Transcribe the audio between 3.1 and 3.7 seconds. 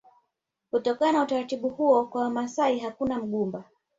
mgumba